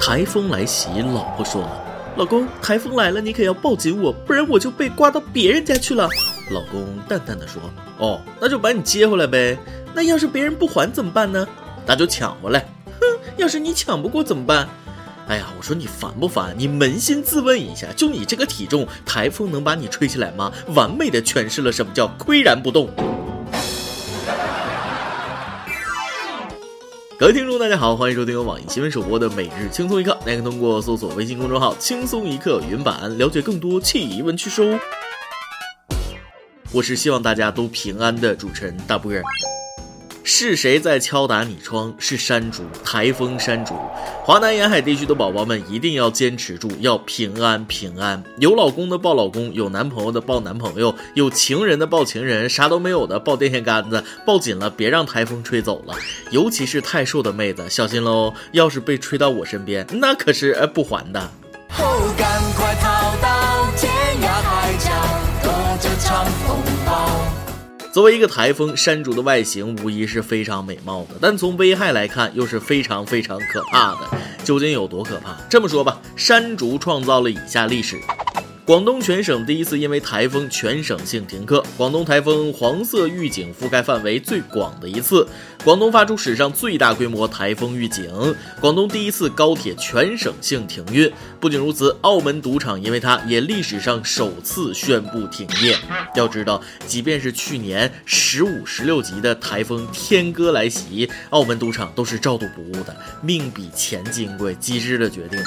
[0.00, 1.68] 台风来袭，老婆说
[2.16, 6.08] ：“老公，台风来了，你可要抱紧我，不然我就被刮到别人家去了。”
[6.50, 7.60] 老公淡淡的说
[7.98, 9.58] ：“哦，那就把你接回来呗。
[9.92, 11.46] 那要是别人不还怎么办呢？
[11.84, 12.60] 那就抢回来。
[12.86, 13.06] 哼，
[13.36, 14.68] 要是你抢不过怎么办？
[15.26, 16.54] 哎呀，我说你烦不烦？
[16.56, 20.50] 你扪心自问一下，就你这个体重，台风能把你吹起来吗？
[20.74, 22.88] 完美的诠释了什么叫岿然不动。”
[27.18, 34.78] 各位听众，大家好，欢迎收听由网易新闻首播的《每日轻松一刻》，您可通过搜索微信公众号“轻松一刻”云版了解更多气温趋势哦。
[36.70, 39.20] 我是希望大家都平安的主持人大波儿。
[40.30, 41.94] 是谁在敲打你窗？
[41.98, 43.74] 是山竹，台风山竹。
[44.22, 48.22] 华南沿海地区的宝宝们一定要坚持住，要平安平安。
[48.36, 55.94] 有老公的抱老公，有男朋友的抱男朋友，有情人的抱情人，啥都没有的抱电线杆子，抱紧了，别让台风吹走了。
[56.30, 58.34] 尤其是太瘦的妹子，小心喽！
[58.52, 61.30] 要是被吹到我身边，那可是不还的。
[62.18, 63.90] 赶快逃到天
[64.20, 64.90] 涯海角，
[65.42, 65.50] 躲
[65.80, 66.37] 着长风。
[67.98, 74.08] 作为一个台风，山竹的外形无疑是非常美貌的，但从危害来看，又是非常非常可怕的。
[74.44, 75.36] 究竟有多可怕？
[75.50, 77.96] 这么说吧，山竹创造了以下历史。
[78.68, 85.26] 广东全省第一次因为台风全省性停课，广东台风黄色预警覆盖范围最广的一次，
[85.64, 88.12] 广东发出史上最大规模台风预警，
[88.60, 91.10] 广东第一次高铁全省性停运。
[91.40, 95.74] 不仅如此，澳门赌场因为它也历史上首次宣布停业。
[96.14, 105.40] 要知道，即便是去年十五、十六级的台风天鸽来袭，澳门赌场都是照赌不误的，命比钱金贵，机智的决定。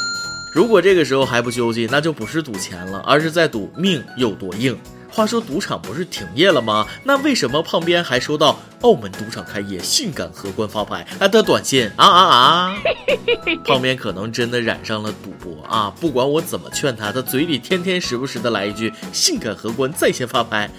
[0.53, 4.77] 如果这个时候还不休息，那就不是赌钱了，而是在赌命有多硬。
[5.09, 6.85] 话说赌场不是停业了吗？
[7.05, 12.76] 那为什么旁边还收到澳门赌场开业、性感荷官发牌啊的短信啊啊啊？
[13.66, 15.94] 旁边可能真的染上了赌博啊！
[16.00, 20.70] 不管我怎么劝他，他嘴里天天时不时的来一句“性感荷官在线发牌”。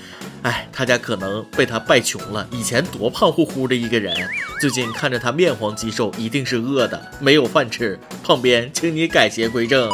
[0.43, 2.47] 哎，他家可能被他败穷了。
[2.51, 4.15] 以前多胖乎乎的一个人，
[4.61, 7.99] 最近看着他面黄肌瘦，一定是饿的，没有饭吃。
[8.25, 9.89] 旁边，请你改邪归正。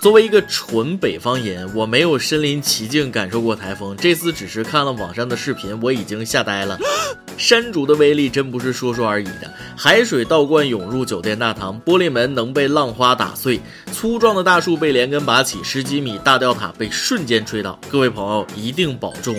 [0.00, 6.78] 作为一个纯北方人，我没有身临其境感受过台风，这次只是看了网上的视频，我已经吓呆了。
[7.36, 13.60] 山竹的威力真不是说说而已的，海水倒灌涌入酒店大堂，玻璃门能被浪花打碎，
[13.92, 17.78] 粗壮的大树被连根拔起，十几米大吊塔被瞬间吹倒。
[17.90, 19.36] 各位朋友一定保重。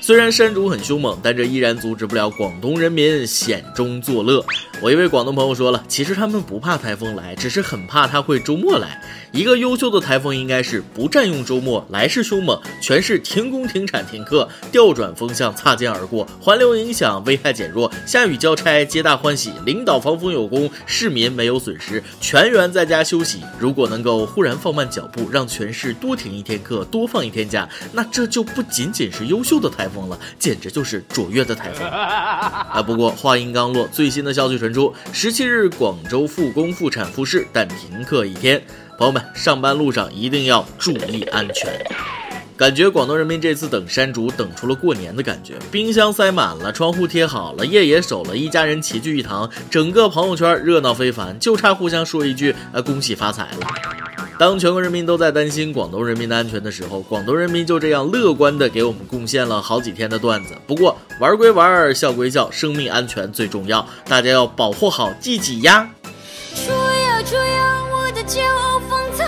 [0.00, 4.44] 虽然山竹很凶猛，但这依然阻止不了广东人民险中作乐。
[4.82, 9.00] 我一位广东朋友说了，其实他们不怕台风来，只是很怕它会周末来。
[9.32, 23.40] 一个优秀的台风应该是不占用周末，来势凶猛，全市停工停产停课，调转风向，擦肩而过，环流影响，危害减弱，下雨交差，皆大欢喜，领导防风有功，市民没有损失，全员在家休息。
[23.58, 30.08] 如果能够忽然放慢脚步，让全市多停一天课，多放一天假，那这就不仅仅是优秀的台风。
[30.08, 32.82] 了，简直就是卓越的台风啊！
[32.86, 38.60] 不过话音刚落，最新的消息是传出，十七日广州复工复产复市，但停课一天。
[38.98, 41.72] 朋友们，上班路上一定要注意安全。
[42.56, 54.05] 感觉广东人民这次等山竹等出了过年的感觉，冰箱塞满了，窗户贴好了，夜也守了，一家人齐聚一堂，整个朋友圈热闹非凡，就差互相说一句“呃，恭喜发财了”。
[54.38, 60.54] 当全国人民都在担心广东人民的安全的时候，广东人民就这样乐观的给我们贡献了好几天的段子。
[60.66, 65.90] 不过玩归玩，笑归笑，生命安全最重要，大家要保护好自己呀！
[66.54, 69.26] 吹呀吹呀，我的骄傲放纵，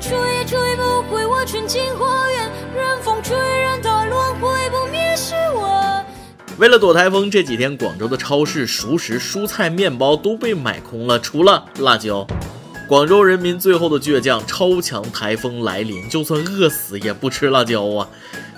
[0.00, 6.00] 吹也吹不回我纯净花园，任风吹，任它乱回，不灭是我。
[6.58, 12.24] 为了躲台风，这几天广州的超市熟食、蔬菜、面包都被买空了，除了辣椒。
[12.86, 18.06] 广州人民最后的倔强，超强台风来临，就算饿死也不吃辣椒啊！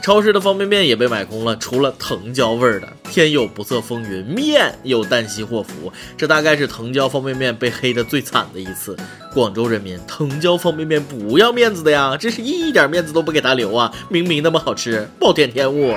[0.02, 2.88] 超市的方便面也被买空了，除了藤椒味儿的。
[3.04, 8.96] 天有不测风云，面有旦夕祸福，这大概是藤椒方便面被黑的最惨的一次。
[9.32, 13.92] 广州人民，藤椒方便面不要面子的呀，真是一点面子都不给他留啊！
[14.08, 15.94] 明明那么好吃，暴殄天物。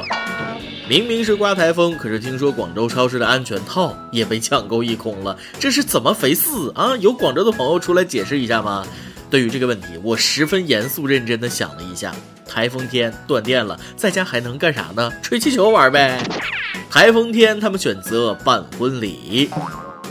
[0.89, 6.97] 明明是刮台风，可是听说广州超市的安全套也被抢购一空了，这是怎么回事啊？
[6.97, 8.83] 有广州的朋友出来解释一下吗？
[9.29, 12.11] 对于这个问题，我十分严肃认真地想了一下，
[12.43, 15.13] 台风天断电了，在家还能干啥呢？
[15.21, 16.23] 吹气球玩呗。
[16.89, 19.51] 台风天，他们选择办婚礼。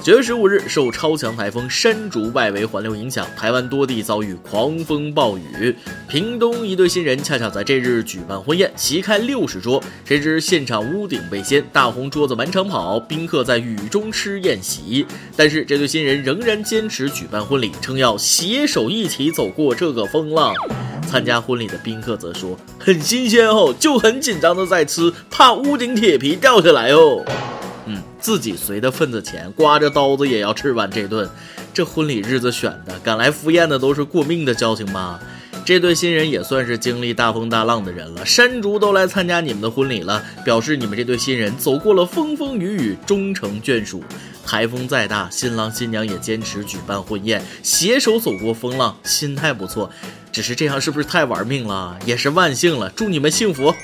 [0.01, 5.75] 九月十五日，受超强台风山竹外围环流影响，台湾多地遭遇狂风暴雨。
[6.09, 15.05] 屏东一对新人恰巧在这日举办婚宴，席开六十桌，谁知现场屋顶被掀，大红桌子满场跑，宾客在雨中吃宴席。
[15.37, 20.55] 但是这对新人仍然坚持举办婚礼，称要携手一起走过这个风浪。
[21.07, 27.25] 参加婚礼的宾客则说：“很新鲜哦，就很紧张的在吃，怕屋顶铁皮掉下来哦。”
[28.21, 31.29] 自己随的份子钱，刮着刀子也要吃完这顿。
[31.73, 35.21] 这婚礼日子选的，赶来赴宴的都是过命的交情吧？
[35.65, 44.03] 这对新人也算是经历大风大浪的人了，山竹都来参加你们的婚礼了，表示你们这对新人走过了风风雨雨，终成眷属。
[44.47, 49.91] 台风再大，新郎新娘也坚持举办婚宴，携手走过风浪，心态不错。
[50.33, 51.99] 只是这样是不是太玩命了？
[52.07, 53.75] 也是万幸了，祝你们幸福。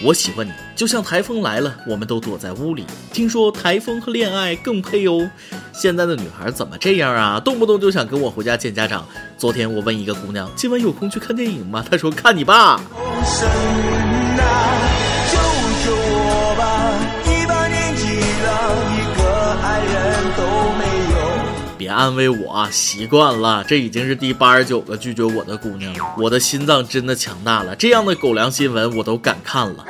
[0.00, 2.84] 我喜欢你，就像台风来了，我们都躲在屋里。
[3.12, 5.28] 听说台风和恋爱更配哦。
[5.72, 7.40] 现在的女孩怎么这样啊？
[7.40, 9.04] 动不动就想跟我回家见家长。
[9.36, 11.84] 昨天我问一个姑娘，今晚有空去看电影吗？
[11.90, 12.80] 她说看你爸。
[22.08, 23.62] 安慰我，习惯了。
[23.68, 27.76] 这已经是第八十九个拒绝我的姑娘了，我的心脏真的强大了。
[27.76, 29.84] 这样的狗粮新闻我都敢看了。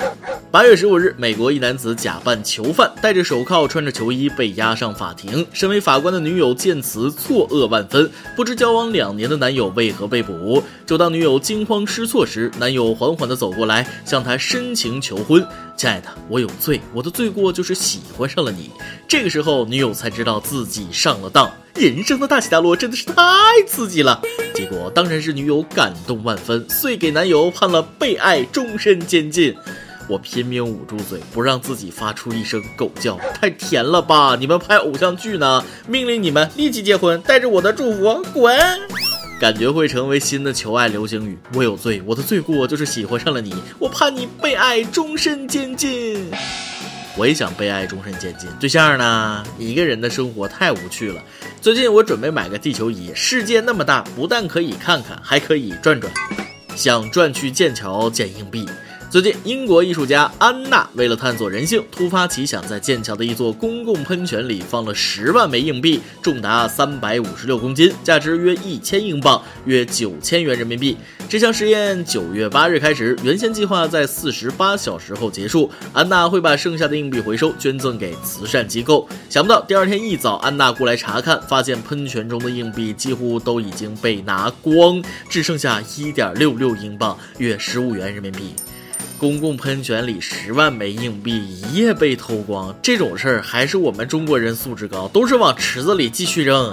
[0.50, 5.46] 八月十五日，美国一男子假扮囚犯，戴着手铐，穿着囚衣被押上法庭。
[5.52, 10.60] 身为法官的女友见此错愕万分，不知交往两年的男友为何被捕。
[10.84, 18.72] 就当女友惊慌失措时，男友缓缓地走过来，向她深情求婚：“亲爱的，我有罪，我的罪过就是喜欢上了你。”
[19.06, 21.48] 这个时候，女友才知道自己上了当。
[21.78, 23.14] 人生的大起大落真的是太
[23.66, 24.20] 刺激了。
[24.54, 29.54] 结果当然是女友感动万分，遂给男友判了被爱终身监禁。
[30.08, 34.36] 我拼命捂住嘴，不让自己发出一声狗叫，太甜了吧！
[34.36, 35.62] 你们拍偶像剧呢？
[35.86, 38.58] 命令你们立即结婚，带着我的祝福滚！
[39.38, 41.38] 感觉会成为新的求爱流行语。
[41.54, 46.30] 我有罪，我的罪过就是喜欢上了你，我判你被爱终身监禁。
[47.18, 48.48] 我也想被爱终身监禁。
[48.60, 49.44] 对象呢？
[49.58, 51.20] 一个人的生活太无趣了。
[51.60, 56.12] 最近我准备买个地球仪，世界那么大，不但可以看看，还可以转转，
[56.76, 58.64] 想转去剑桥捡硬币。
[59.10, 70.94] 最近，英国艺术家安娜为了探索人性，突发奇想，在剑桥的一座公共喷泉里放了十万枚硬币，重达三百五十六公斤，价值约一千英镑，约九千元人民币。
[71.26, 75.70] 这项实验九月八日开始，原先计划在四十八小时后结束。
[75.94, 79.08] 安娜会把剩下的硬币回收，捐赠给慈善机构。
[79.30, 88.52] 想不到第二天一早，安娜过来查看，发现喷泉中的硬币几乎都已经被拿光，只剩下一点六六英镑，约十五元人民币。
[89.18, 96.72] 公共喷泉里十万枚硬币一夜被偷光，这种事儿还是我们中国人素质高，都是往池子里继续扔。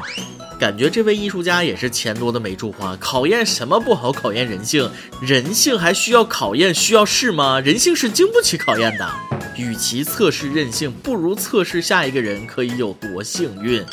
[0.59, 4.12] 感觉这位艺术家也是钱多的没处花，考验什么不好？
[4.12, 4.89] 考验人性，
[5.21, 6.74] 人性还需要考验？
[6.74, 7.59] 需要试吗？
[7.59, 9.09] 人性是经不起考验的。
[9.57, 13.84] 与其测试任性，不如测试下一个人可以有多幸运。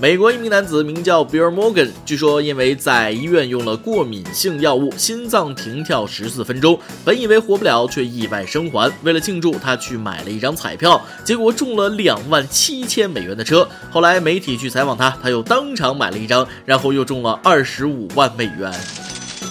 [0.00, 8.92] 美国一名男子名叫 Bill Morgan，据说因为在医院用了过敏性药物，心脏停跳十四分钟，本以为活不了，却意外生还。
[9.02, 13.68] 为了庆祝，他去买了一张彩票，结果中了两万七千美元的车。
[13.90, 18.72] 后来媒体去采访他，他又当场买了一张，然后又中了二十五万美元，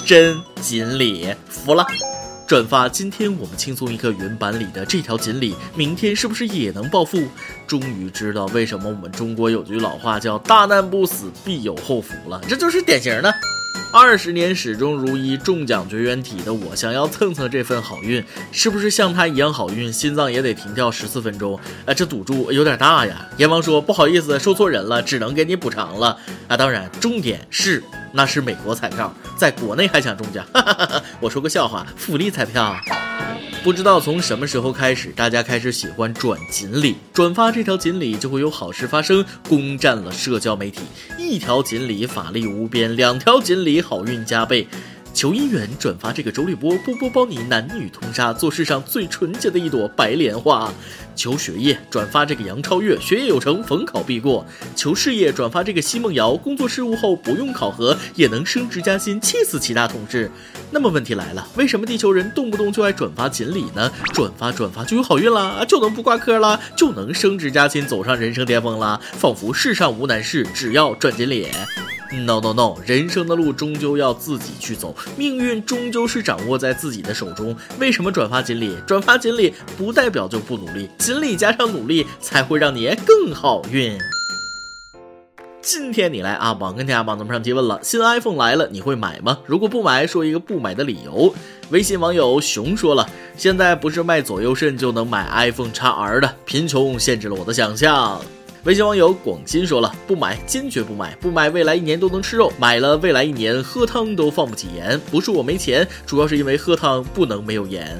[0.06, 1.86] 真锦鲤，服了。
[2.48, 7.28] 转发今天我们轻松一刻原版里的这条锦鲤，明天是不是也能暴富？
[7.68, 13.36] 终于知道为什么我们中国有句老话叫“大难不死，必有后福”了，这就是典型的。
[13.94, 21.60] 二十年始终如一、中奖绝缘体的我，想要蹭蹭这份好运，是不是像他一样好运，心脏也得停跳十四分钟？
[21.86, 23.26] 哎，这赌注有点大呀！
[23.38, 26.18] 阎王说不好意思，收错人了，只能给你补偿了。
[26.48, 30.46] 啊，当然，重点是那是美国彩票，在国内还想中奖？
[30.54, 32.76] 哈哈哈哈我说个笑话，福利彩票。
[33.64, 40.82] 不知道从什么时候开始，大家开始喜欢转锦鲤，转发这条锦鲤就会有好事发生，攻占了社交媒体。
[41.20, 44.66] 一条锦鲤法力无边，两条锦鲤好运加倍。
[45.14, 50.72] 求姻缘，转发这个周立波，波波包你男女通杀，做世上最纯洁的一朵白莲花。
[51.18, 54.46] 求学业，转发这个杨超越，学业有成，逢考必过。
[54.76, 60.32] 求事业，转发这个奚梦瑶，工作事务后不用考核也能升职加薪，气死其他同事。
[60.70, 63.92] 那么问题来了，为什么地球人动不动就爱转发锦鲤呢？
[64.14, 71.48] 转发转发就有好运啦，就能不挂科啦，就能升职加薪，走上人生巅峰啦，仿佛世上无难事，只要转锦鲤。
[72.10, 77.54] No no no，人生的路终究要自己去走，命运终究是掌握在自己的手中。
[77.80, 78.74] 为什么转发锦鲤？
[78.88, 83.98] 转发锦鲤不代表就不努力，锦鲤加上努力才会让你更好运。
[85.62, 89.40] 今天你来啊，网跟天下榜咱们上提问了，新 iPhone 来了，你会买吗？
[89.46, 91.34] 如果不买，说一个不买的理由。
[91.70, 98.20] 微信网友熊说了，现在不是卖左右肾就能买 iPhone x R 的，贫穷限制了我的想象。
[98.66, 105.00] 微信网友广心说了，不买，坚决不买，不买，未来一年都能吃肉，买了未来一年喝汤都放不起盐。
[105.10, 107.98] 不是我没钱，主要是因为喝汤不能没有盐。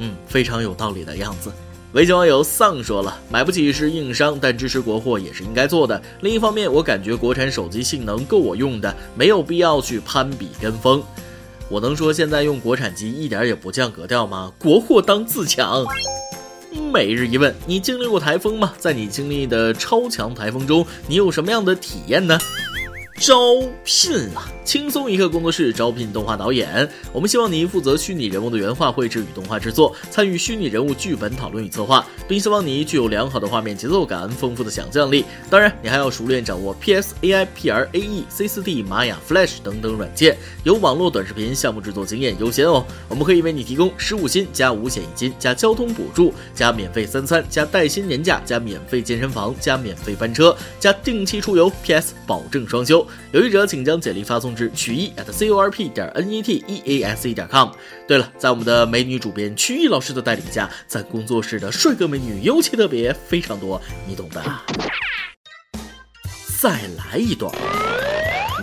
[0.00, 1.50] 嗯，非常有道理的样子。
[1.92, 6.00] 微信网友丧说了，买不起是硬伤，但支持国货也是应该做的。
[6.20, 11.02] 另一方面，我感觉国产手机性能够我用的，没有必要去攀比跟风。
[11.68, 14.52] 我能说现在用国产机一点也不降格调吗？
[14.56, 15.84] 国货当自强。
[16.92, 18.72] 每日一问：你经历过台风吗？
[18.78, 22.38] 在你经历的超强台风中，你有什么样的体验呢？
[23.20, 23.34] 招
[23.84, 24.48] 聘啊！
[24.64, 35.26] 轻松一刻工作室招聘动画导演，我们希望你负责虚拟人物的原画绘制与动画制作，参与虚拟人物剧本讨论与策划，并希望你具有良好的画面节奏感、丰富的想象力。
[35.50, 42.86] 当然，你还要熟练掌握 PS、AI、PR、AE、C4D、玛雅、Flash 等等软件，有网络短视频项目制作经验优先哦。
[43.08, 53.04] 我们可以为你提供十五薪加五险一金加交通补助加免费三餐加带薪年假加免费健身房加免费班车加定期出游，PS 保证双休。
[53.32, 54.70] 有意者请将简历发送至。
[54.74, 57.70] 曲艺 at c o r p 点 n e t e a s e 点 com。
[58.06, 64.42] 对了，在我们的美女主编曲艺老师的带领下，在工作室的帅哥美女尤其特别，非常多，你懂的。
[66.58, 67.52] 再来一段，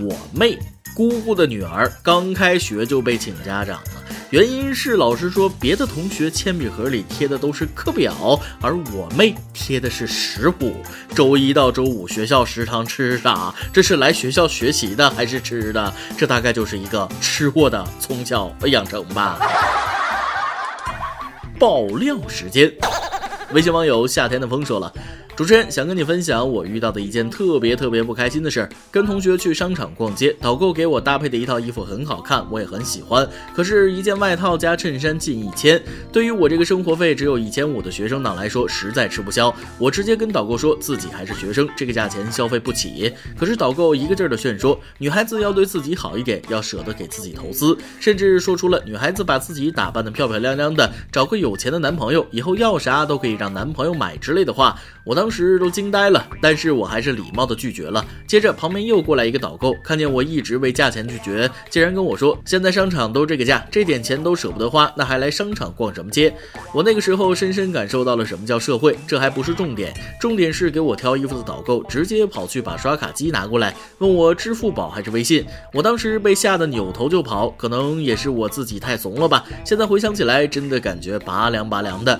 [0.01, 0.57] 我妹
[0.95, 3.81] 姑姑的女儿刚开学就被请家长。
[4.29, 10.75] 原因是老师说，别的同学铅笔盒里贴的都是课表，而我妹贴的是食谱。
[11.15, 13.55] 周一到周五学校食堂吃啥？
[13.71, 15.93] 这是来学校学习的还是吃的？
[16.17, 19.39] 这大概就是一个吃货的从小养成吧。
[21.57, 22.69] 爆料时间，
[23.53, 24.91] 微信网友夏天的风说了。
[25.37, 28.69] 主持人想跟你分享我遇到的一件特别特别不开心的事儿。
[28.89, 33.29] 跟同学去商场逛街，导购给我搭配的一套衣服很好看，我也很喜欢。
[33.55, 35.79] 可是，一件外套加衬衫近一千，
[36.11, 39.53] 对于我这个生活费只有一千五的学生党来说，实在吃不消。
[39.77, 43.13] 我直接跟导购说自己还是学生，这个价钱消费不起。
[43.37, 54.75] 可是导购一个劲儿的劝说，女孩子要对自己好一点，要舍得给自己投资，甚至说出了女孩子把自己打扮的漂漂亮亮的，找个有钱的男朋友，以后要啥都可以让男朋友买之类的话。
[55.03, 58.01] 我当当时都惊呆了，但是我还是礼貌的拒绝了。
[58.25, 66.33] 接着旁边又过来一个导购，看见我一直为价钱拒绝，竟然跟我说：“现在商场都这个价，这点钱都舍不得花，那还来商场逛什么街？”
[66.73, 68.97] 我那个时候深深感受到了什么叫社会。
[69.05, 75.45] 这还不是重点，重点是给我挑衣服的导购直接跑去把刷卡机拿过来，问我支付宝还是微信。
[75.73, 79.43] 我当时被吓得扭头就跑，可能也是我自己太怂了吧。
[79.65, 82.17] 现在回想起来，真的感觉拔凉拔凉的。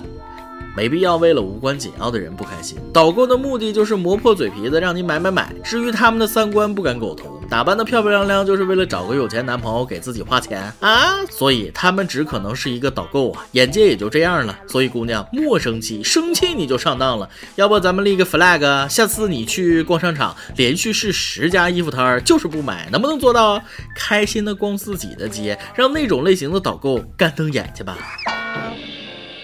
[0.78, 2.78] 没必要为了无关紧要的人不开心。
[2.92, 5.52] 导购的目的就是磨破嘴皮子，让你买买买。
[5.64, 11.16] 至于他们的三观不敢苟同，打扮的漂漂亮亮就是为了找个有钱男朋友给自己花钱啊！
[11.30, 14.56] 所以他们只可能是一个导购啊，眼界也就这样了。
[14.68, 17.28] 所以姑娘莫生气，生气你就上当了。
[17.56, 23.60] 要不咱们立个 flag，下次你去逛商场，连续试十家衣服摊儿，就是不买，能不能做到？
[23.96, 27.98] 开心的逛自己的街，让那种类型的导购干瞪眼去吧。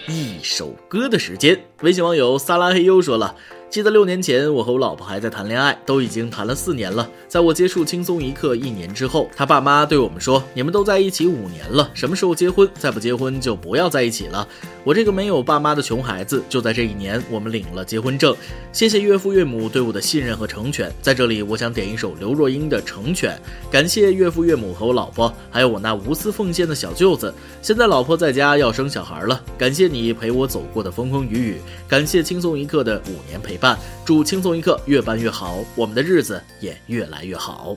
[0.07, 3.35] 一首歌的时间，微信网友萨拉黑优说了。
[3.75, 7.09] 记得六年前，我和我老婆还在谈恋爱，都已经谈了四年了。
[7.27, 12.69] 在我接触轻松一刻一年之后，他爸妈对我们说：“你们都在一起五年了，什么时候结婚？
[12.79, 14.47] 再不结婚就不要在一起了。”
[14.85, 18.33] 我这个没有爸妈的穷孩子，就在这一年，我们领了结婚证。
[18.71, 20.89] 谢谢岳父岳母对我的信任和成全。
[21.01, 23.35] 在这里，我想点一首刘若英的《成全》，
[23.69, 27.33] 感谢岳父岳母和我老婆，还有我那无私奉献的小舅子。
[27.61, 31.57] 现在老婆在家要生小孩了，感谢你陪我走过的风风雨雨，
[31.89, 33.64] 感谢轻松一刻的五年陪伴。
[34.03, 37.73] 祝轻松一刻越办越好，我们的日子也越来越好。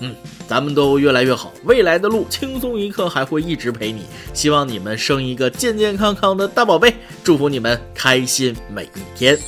[0.00, 0.14] 嗯，
[0.48, 4.02] 咱们都越来越好，未来的路轻松一刻还会一直陪你。
[4.34, 9.38] 希望你们生一个健健康康的大宝贝，祝福你们开心每一天。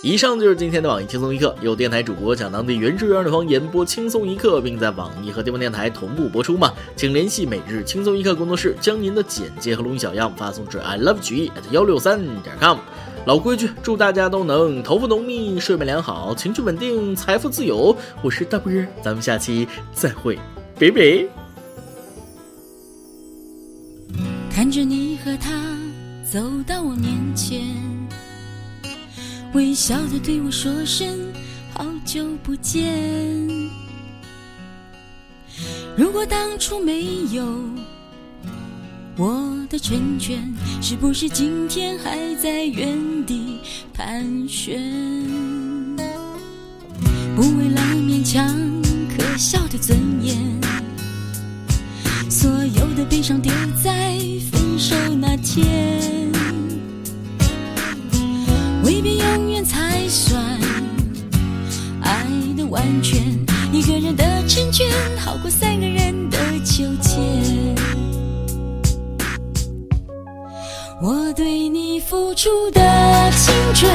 [0.00, 6.72] 以上就是今天的网易轻松一刻，有电台主播讲当地原汁原味的方言播轻松一刻，并在网易和地方电台同步播出吗？
[6.94, 12.78] 请联系每日轻松一刻工作室，将您的简介和录音小样发送至 i love 曲艺 at 幺六三点 com。
[13.26, 17.94] 老规矩，祝大家都能头发浓密、睡眠良好、情绪稳定、财富自由。
[18.22, 20.38] 我是大波儿，咱们下期再会，
[20.78, 21.26] 拜拜。
[24.48, 25.50] 看着你和他
[26.30, 27.60] 走到我面前，
[29.54, 31.08] 微笑的对我说声
[31.72, 32.86] 好久不见
[35.96, 37.44] 如果当初没有
[39.16, 40.38] 我的成全
[40.80, 43.58] 是不是今天还在原地
[43.92, 44.80] 盘旋？
[47.34, 48.46] 不为了勉强
[49.08, 50.36] 可笑的尊严
[52.30, 53.50] 所有的悲伤丢
[53.82, 54.16] 在
[54.52, 56.07] 分手那天。
[72.08, 72.80] 付出的
[73.32, 73.92] 青春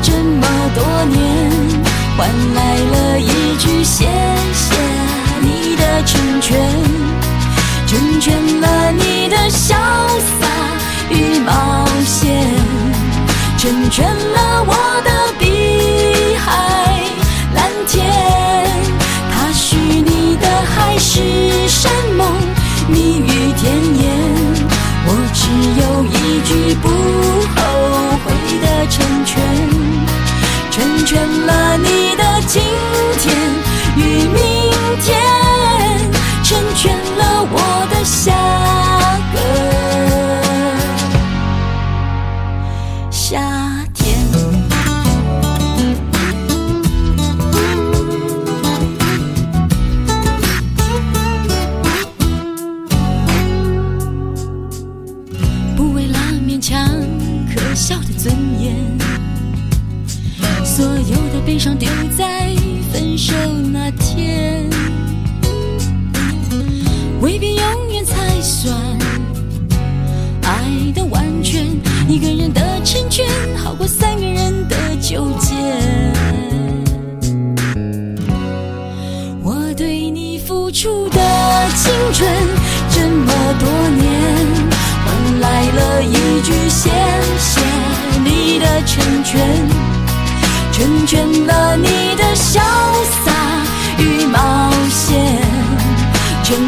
[0.00, 1.50] 这么多年
[2.16, 4.09] 换来了一句谢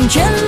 [0.08, 0.41] 全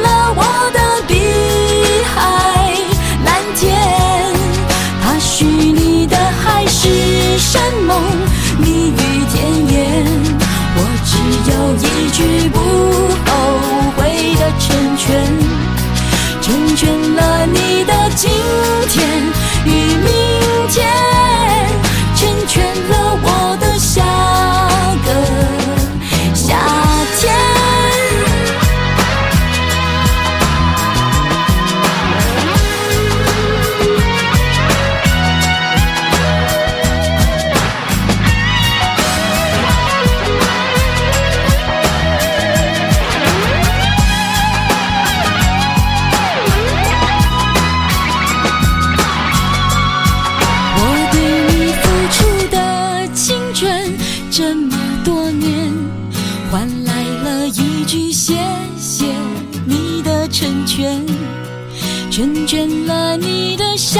[62.54, 63.98] 成全了你的潇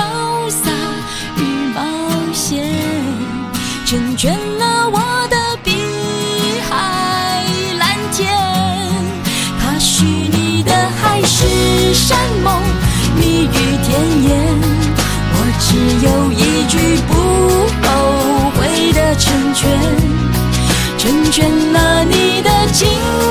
[0.49, 0.71] 洒
[1.39, 1.43] 与
[1.75, 1.83] 冒
[2.33, 2.65] 险，
[3.85, 5.73] 成全了我的碧
[6.71, 7.45] 海
[7.81, 8.33] 蓝天。
[9.61, 12.63] 他许你的海誓山盟、
[13.19, 14.47] 蜜语甜言，
[15.33, 15.75] 我只
[16.07, 17.13] 有一句不
[17.83, 17.89] 后
[18.53, 19.69] 悔的成全，
[20.97, 23.24] 成全了你的情。